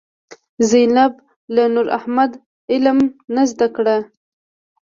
[0.69, 1.21] زینبه
[1.55, 2.31] له نورمحمد
[2.71, 2.97] عالم
[3.35, 3.97] نه زده کړه.